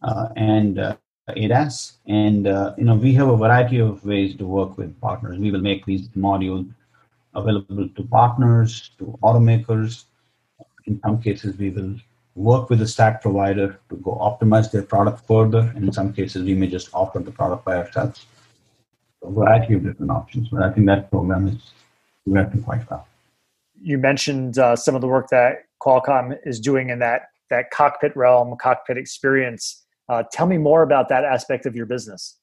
[0.02, 0.96] uh, and uh,
[1.30, 1.92] ADAS.
[2.06, 5.38] And uh, you know we have a variety of ways to work with partners.
[5.38, 6.68] We will make these modules
[7.34, 10.04] available to partners, to automakers.
[10.84, 11.94] In some cases, we will
[12.34, 15.72] work with the stack provider to go optimize their product further.
[15.74, 18.26] In some cases, we may just offer the product by ourselves.
[19.24, 21.72] A variety of different options, but I think that program is
[22.26, 23.07] working quite well.
[23.80, 28.14] You mentioned uh, some of the work that Qualcomm is doing in that that cockpit
[28.16, 29.84] realm, cockpit experience.
[30.08, 32.36] Uh, tell me more about that aspect of your business.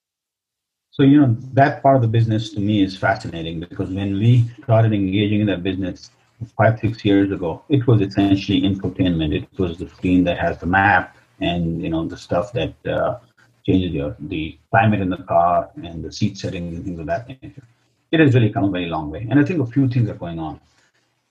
[0.92, 4.50] So you know that part of the business to me is fascinating because when we
[4.64, 6.10] started engaging in that business,
[6.58, 9.34] five, six years ago, it was essentially infotainment.
[9.34, 13.20] It was the screen that has the map and you know the stuff that uh,
[13.66, 17.28] changes your the climate in the car and the seat settings and things of that
[17.28, 17.64] nature.
[18.12, 20.16] It has really come a very long way, and I think a few things are
[20.16, 20.60] going on.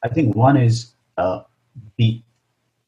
[0.04, 1.42] I think one is uh,
[1.96, 2.20] the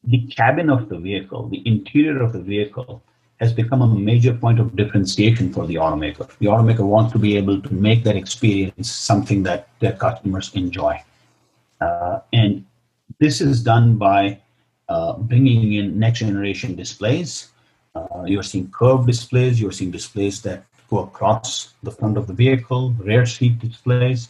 [0.03, 3.03] the cabin of the vehicle, the interior of the vehicle,
[3.41, 6.27] has become a major point of differentiation for the automaker.
[6.37, 11.03] The automaker wants to be able to make that experience something that their customers enjoy.
[11.81, 12.65] Uh, and
[13.19, 14.39] this is done by
[14.87, 17.49] uh, bringing in next generation displays.
[17.95, 22.33] Uh, you're seeing curved displays, you're seeing displays that go across the front of the
[22.33, 24.29] vehicle, rear seat displays,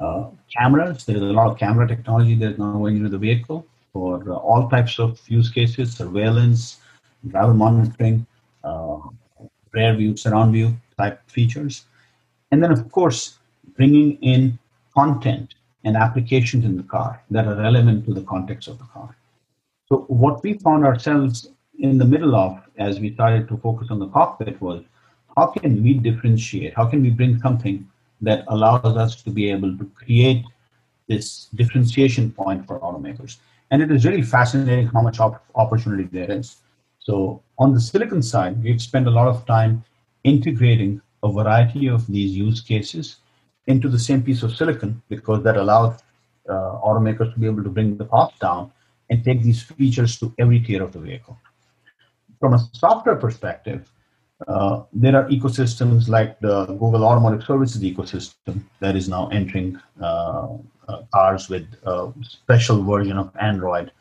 [0.00, 1.04] uh, cameras.
[1.04, 3.66] There is a lot of camera technology that is now going into the vehicle.
[3.92, 6.78] for uh, all types of use cases, surveillance,
[7.28, 8.26] driver monitoring,
[8.64, 8.98] uh,
[9.72, 11.84] rear view, surround view type features.
[12.50, 13.38] And then, of course,
[13.76, 14.58] bringing in
[14.94, 19.16] content and applications in the car that are relevant to the context of the car.
[19.88, 23.98] So, what we found ourselves in the middle of as we started to focus on
[23.98, 24.82] the cockpit was
[25.36, 26.74] how can we differentiate?
[26.74, 27.88] How can we bring something
[28.20, 30.44] that allows us to be able to create
[31.08, 33.38] this differentiation point for automakers?
[33.70, 36.56] And it is really fascinating how much op- opportunity there is.
[36.98, 39.84] So, on the silicon side, we've spent a lot of time
[40.24, 43.16] integrating a variety of these use cases
[43.66, 46.00] into the same piece of silicon because that allows
[46.48, 48.70] uh, automakers to be able to bring the cost down
[49.10, 51.38] and take these features to every tier of the vehicle.
[52.40, 53.90] From a software perspective,
[54.48, 60.48] uh, there are ecosystems like the Google Automotive Services ecosystem that is now entering uh,
[60.88, 63.92] uh, cars with a special version of Android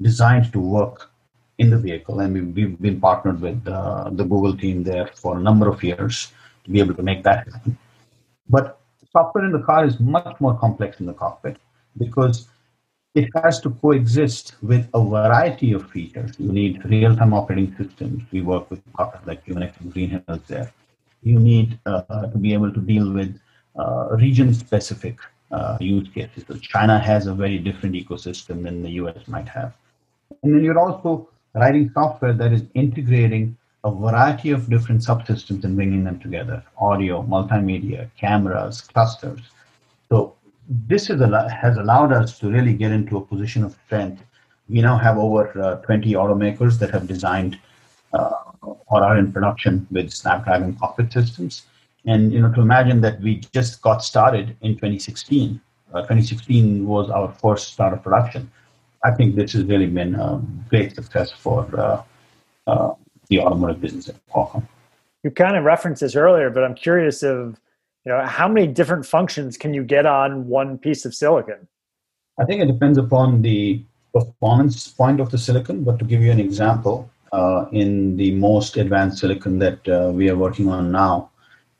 [0.00, 1.10] designed to work
[1.58, 2.20] in the vehicle.
[2.20, 5.82] And we've, we've been partnered with uh, the Google team there for a number of
[5.82, 6.32] years
[6.64, 7.76] to be able to make that happen.
[8.48, 8.78] But
[9.10, 11.56] software in the car is much more complex in the cockpit
[11.96, 12.48] because
[13.14, 16.32] it has to coexist with a variety of features.
[16.38, 18.22] You need real-time operating systems.
[18.32, 20.72] We work with partners like QNX and Green Hills there.
[21.22, 23.38] You need uh, to be able to deal with
[23.78, 25.18] uh, region-specific
[25.50, 26.44] uh, use cases.
[26.46, 29.74] So China has a very different ecosystem than the US might have.
[30.42, 35.76] And then you're also writing software that is integrating a variety of different subsystems and
[35.76, 39.40] bringing them together audio, multimedia, cameras, clusters.
[40.08, 40.34] So
[40.68, 44.22] this is a, has allowed us to really get into a position of strength.
[44.68, 47.58] We now have over uh, 20 automakers that have designed
[48.12, 48.30] uh,
[48.62, 51.64] or are in production with Snapdragon cockpit systems.
[52.04, 55.60] And you know, to imagine that we just got started in 2016.
[55.92, 58.50] Uh, 2016 was our first start of production.
[59.04, 62.02] I think this has really been a great success for uh,
[62.66, 62.94] uh,
[63.28, 64.66] the automotive business at Qualcomm.
[65.22, 67.58] You kind of referenced this earlier, but I'm curious of
[68.08, 71.68] you know how many different functions can you get on one piece of silicon?
[72.40, 73.82] I think it depends upon the
[74.14, 75.84] performance point of the silicon.
[75.84, 80.30] But to give you an example, uh, in the most advanced silicon that uh, we
[80.30, 81.30] are working on now,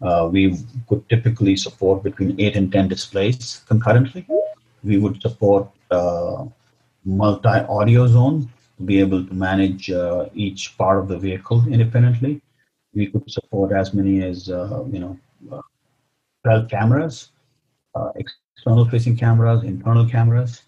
[0.02, 4.26] uh, we could typically support between eight and ten displays concurrently.
[4.84, 6.44] We would support uh,
[7.06, 12.42] multi-audio zone to be able to manage uh, each part of the vehicle independently.
[12.92, 15.18] We could support as many as uh, you know
[15.50, 15.62] uh,
[16.44, 17.30] 12 cameras,
[17.94, 20.62] uh, external facing cameras, internal cameras.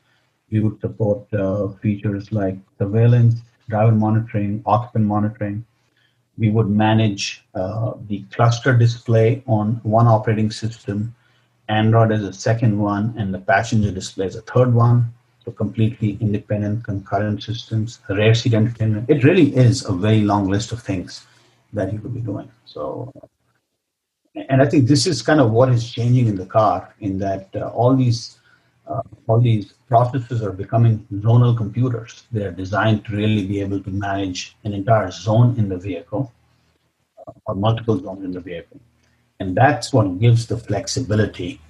[0.51, 5.64] We would support uh, features like surveillance, driver monitoring, occupant monitoring.
[6.39, 11.14] We would manage uh, the cluster display on one operating system,
[11.68, 15.12] Android as a second one, and the passenger display as a third one
[15.45, 19.09] so completely independent concurrent systems, rear seat entertainment.
[19.09, 21.27] It really is a very long list of things
[21.73, 22.51] that you could be doing.
[22.66, 23.12] So,
[24.35, 27.49] and I think this is kind of what is changing in the car, in that
[27.55, 28.39] uh, all these
[28.87, 32.24] uh, all these processes are becoming zonal computers.
[32.33, 36.33] They are designed to really be able to manage an entire zone in the vehicle
[37.26, 38.81] uh, or multiple zones in the vehicle,
[39.41, 41.61] and that's what gives the flexibility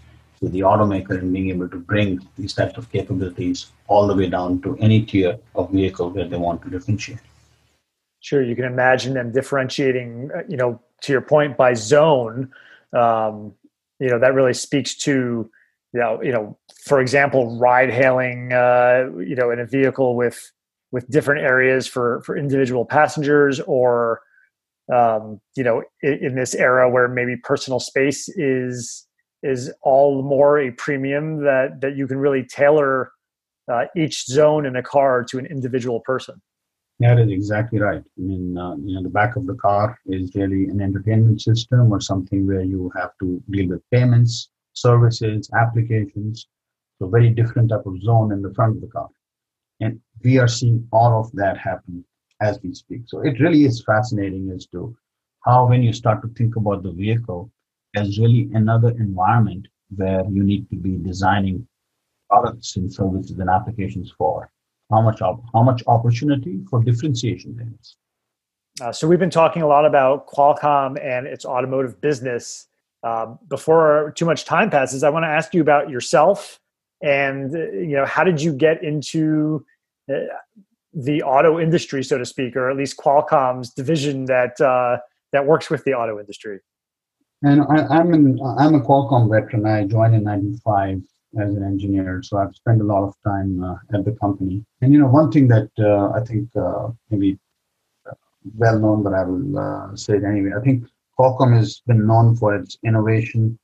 [0.40, 4.28] to the automaker in being able to bring these types of capabilities all the way
[4.28, 7.18] down to any tier of vehicle where they want to differentiate.
[8.20, 10.30] Sure, you can imagine them differentiating.
[10.34, 12.50] Uh, you know, to your point, by zone.
[12.92, 13.54] Um,
[14.00, 15.48] you know that really speaks to
[15.92, 20.50] you know you know for example ride hailing uh, you know in a vehicle with
[20.90, 24.22] with different areas for for individual passengers or
[24.92, 29.06] um, you know in, in, this era where maybe personal space is
[29.42, 33.12] is all more a premium that that you can really tailor
[33.70, 36.40] uh, each zone in a car to an individual person.
[37.00, 38.02] That is exactly right.
[38.02, 41.90] I mean, uh, you know, the back of the car is really an entertainment system
[41.92, 46.46] or something where you have to deal with payments, services, applications.
[46.98, 49.08] So very different type of zone in the front of the car.
[49.80, 52.04] And we are seeing all of that happen
[52.42, 53.02] as we speak.
[53.06, 54.94] So it really is fascinating as to
[55.46, 57.50] how when you start to think about the vehicle,
[57.96, 61.66] as really another environment where you need to be designing
[62.28, 64.50] products and services and applications for.
[64.90, 67.96] How much op- how much opportunity for differentiation there is.
[68.80, 72.66] Uh, so we've been talking a lot about Qualcomm and its automotive business.
[73.02, 76.60] Uh, before too much time passes, I want to ask you about yourself
[77.02, 79.64] and uh, you know how did you get into
[80.12, 80.16] uh,
[80.92, 84.98] the auto industry, so to speak, or at least Qualcomm's division that uh,
[85.32, 86.58] that works with the auto industry.
[87.42, 89.64] And I, am an, I'm a Qualcomm veteran.
[89.66, 91.02] I joined in '95
[91.38, 94.64] as an engineer, so I've spent a lot of time uh, at the company.
[94.80, 97.38] And you know, one thing that uh, I think uh, maybe
[98.08, 98.14] uh,
[98.56, 100.50] well known, but I will uh, say it anyway.
[100.56, 100.86] I think
[101.18, 103.58] Qualcomm has been known for its innovation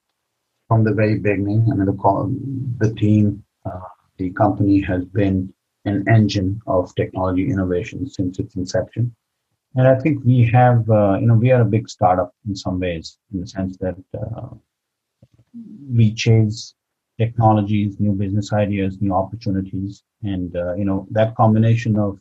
[0.68, 1.68] from the very beginning.
[1.70, 3.80] I mean, the, the team, uh,
[4.18, 5.52] the company has been
[5.86, 9.14] an engine of technology innovation since its inception.
[9.74, 13.18] And I think we have, you know, we are a big startup in some ways,
[13.32, 13.96] in the sense that
[15.88, 16.74] we chase
[17.18, 22.18] technologies, new business ideas, new opportunities, and uh, you know that combination of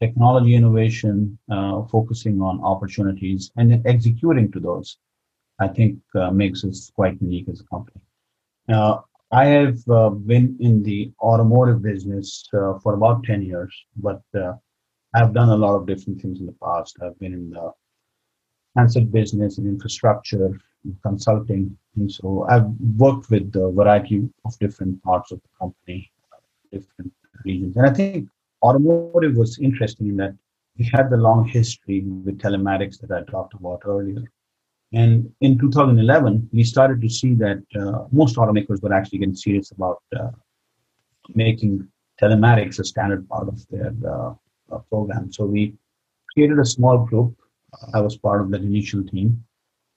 [0.00, 4.98] technology innovation, uh, focusing on opportunities, and then executing to those,
[5.58, 8.00] I think uh, makes us quite unique as a company.
[8.68, 14.22] Now, I have uh, been in the automotive business for about ten years, but
[15.14, 16.96] I've done a lot of different things in the past.
[17.02, 17.72] I've been in the
[18.76, 20.60] handset business and infrastructure
[21.02, 21.76] consulting.
[21.96, 22.66] And so I've
[22.96, 26.10] worked with a variety of different parts of the company,
[26.72, 27.12] different
[27.44, 27.76] regions.
[27.76, 28.28] And I think
[28.62, 30.34] automotive was interesting in that
[30.78, 34.22] we had the long history with telematics that I talked about earlier.
[34.92, 39.70] And in 2011, we started to see that uh, most automakers were actually getting serious
[39.70, 40.30] about uh,
[41.34, 41.86] making
[42.20, 44.34] telematics a standard part of their uh,
[44.72, 45.32] uh, program.
[45.32, 45.74] So we
[46.34, 47.36] created a small group.
[47.94, 49.44] I was part of that initial team.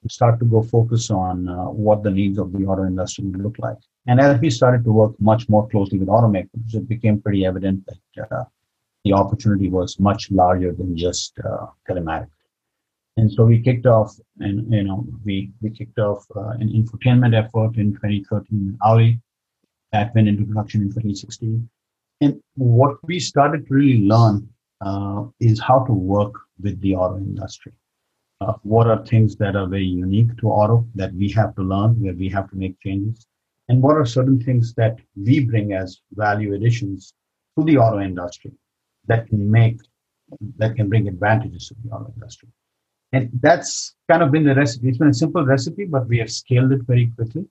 [0.08, 3.58] Start to go focus on uh, what the needs of the auto industry would look
[3.58, 3.78] like.
[4.06, 7.86] And as we started to work much more closely with automakers, it became pretty evident
[7.86, 8.44] that uh,
[9.04, 12.28] the opportunity was much larger than just uh, telematics.
[13.16, 17.34] And so we kicked off, and you know, we we kicked off uh, an infotainment
[17.34, 19.20] effort in 2013 Audi
[19.92, 21.68] that went into production in 2016.
[22.20, 24.48] And what we started to really learn
[24.80, 27.72] uh, is how to work with the auto industry.
[28.44, 32.00] Uh, what are things that are very unique to auto that we have to learn,
[32.02, 33.26] where we have to make changes?
[33.68, 37.14] And what are certain things that we bring as value additions
[37.56, 38.52] to the auto industry
[39.06, 39.78] that can make,
[40.58, 42.48] that can bring advantages to the auto industry?
[43.12, 44.88] And that's kind of been the recipe.
[44.88, 47.46] It's been a simple recipe, but we have scaled it very quickly.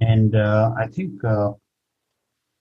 [0.00, 1.52] And uh, I think uh,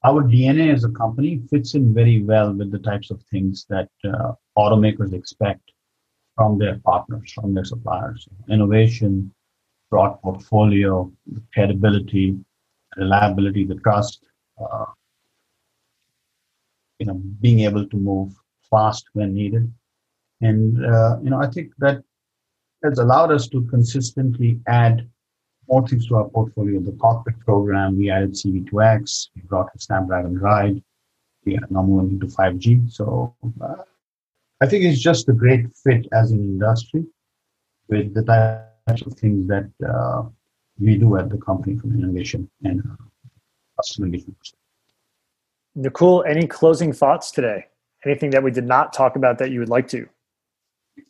[0.03, 3.89] our DNA as a company fits in very well with the types of things that
[4.03, 5.72] uh, automakers expect
[6.35, 8.27] from their partners, from their suppliers.
[8.49, 9.31] Innovation,
[9.89, 11.11] broad portfolio,
[11.53, 12.37] credibility,
[12.97, 14.25] reliability, the trust,
[14.59, 14.85] uh,
[16.99, 18.33] you know, being able to move
[18.69, 19.71] fast when needed.
[20.41, 22.03] And, uh, you know, I think that
[22.83, 25.07] has allowed us to consistently add
[25.69, 26.79] more things to our portfolio.
[26.79, 30.83] The cockpit program, we added CV2X, we brought Snapdragon Ride,
[31.45, 32.91] we are now moving into 5G.
[32.91, 33.75] So uh,
[34.61, 37.05] I think it's just a great fit as an industry
[37.89, 40.23] with the types of things that uh,
[40.79, 42.81] we do at the company from innovation and
[43.77, 44.37] customer engagement.
[45.77, 47.65] Nakul, any closing thoughts today?
[48.05, 50.07] Anything that we did not talk about that you would like to?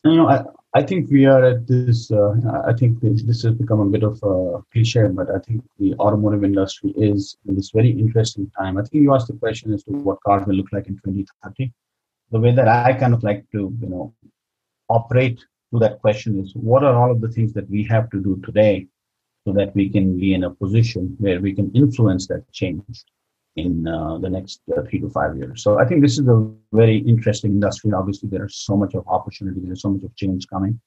[0.06, 0.44] You know, I,
[0.76, 2.12] I think we are at this.
[2.12, 2.34] Uh,
[2.66, 5.94] I think this, this has become a bit of a cliche, but I think the
[5.96, 8.78] automotive industry is in this very interesting time.
[8.78, 11.72] I think you asked the question as to what cars will look like in 2030.
[12.32, 14.14] The way that I kind of like to, you know,
[14.90, 15.40] operate
[15.72, 18.42] to that question is what are all of the things that we have to do
[18.44, 18.88] today
[19.46, 23.04] so that we can be in a position where we can influence that change
[23.56, 25.62] in uh, the next uh, three to five years.
[25.62, 27.92] So I think this is a very interesting industry.
[27.94, 30.80] Obviously, there's so much of opportunity, there's so much of change coming,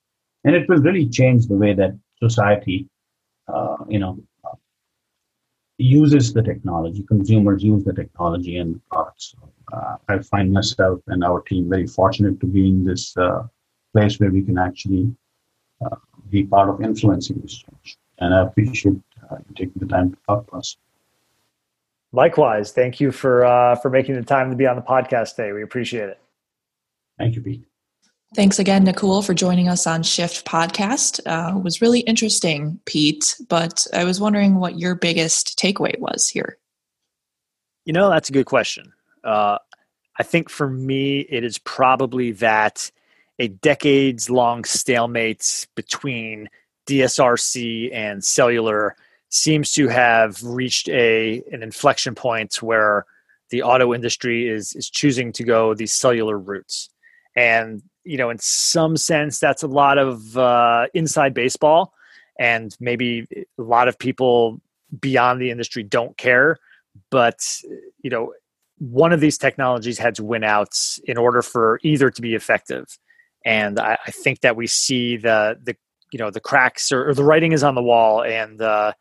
[0.45, 2.89] and it will really change the way that society,
[3.53, 4.19] uh, you know,
[5.79, 7.05] uses the technology.
[7.07, 8.81] Consumers use the technology and
[9.17, 9.35] products.
[9.73, 13.47] Uh, I find myself and our team very fortunate to be in this uh,
[13.93, 15.15] place where we can actually
[15.85, 15.97] uh,
[16.31, 17.99] be part of influencing this change.
[18.19, 20.77] And I appreciate you taking the time to talk to us.
[22.13, 25.53] Likewise, thank you for uh, for making the time to be on the podcast today.
[25.53, 26.19] We appreciate it.
[27.19, 27.65] Thank you, Pete.
[28.35, 31.21] Thanks again, Nakul, for joining us on Shift Podcast.
[31.27, 33.37] Uh, it was really interesting, Pete.
[33.49, 36.59] But I was wondering what your biggest takeaway was here.
[37.85, 38.93] You know, that's a good question.
[39.27, 39.59] Uh,
[40.19, 42.91] I think for me, it is probably that
[43.39, 46.49] a decades long stalemate between
[46.87, 48.97] DSRC and cellular
[49.29, 53.05] seems to have reached a an inflection point where
[53.51, 56.89] the auto industry is is choosing to go these cellular routes.
[57.35, 61.93] And you know in some sense that's a lot of uh, inside baseball.
[62.39, 63.27] And maybe
[63.59, 64.61] a lot of people
[65.01, 66.59] beyond the industry don't care.
[67.11, 67.41] But
[68.03, 68.33] you know
[68.79, 72.87] one of these technologies had to win out in order for either to be effective
[73.45, 75.77] and i, I think that we see the the
[76.13, 78.93] you know the cracks or, or, the writing is on the wall and uh,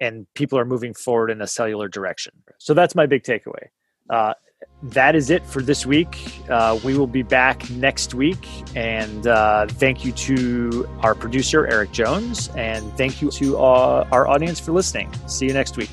[0.00, 2.32] and people are moving forward in a cellular direction.
[2.58, 3.68] So that's my big takeaway.
[4.10, 4.34] Uh,
[4.82, 6.40] that is it for this week.
[6.48, 8.46] Uh, we will be back next week.
[8.76, 12.48] And uh, thank you to our producer, Eric Jones.
[12.56, 15.12] And thank you to uh, our audience for listening.
[15.28, 15.90] See you next week.